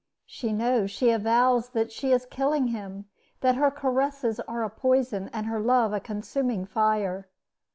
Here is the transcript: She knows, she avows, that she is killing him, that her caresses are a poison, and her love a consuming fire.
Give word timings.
She 0.25 0.51
knows, 0.51 0.89
she 0.89 1.11
avows, 1.11 1.69
that 1.73 1.91
she 1.91 2.11
is 2.11 2.25
killing 2.25 2.69
him, 2.69 3.05
that 3.41 3.53
her 3.53 3.69
caresses 3.69 4.39
are 4.47 4.63
a 4.63 4.69
poison, 4.71 5.29
and 5.31 5.45
her 5.45 5.59
love 5.59 5.93
a 5.93 5.99
consuming 5.99 6.65
fire. 6.65 7.27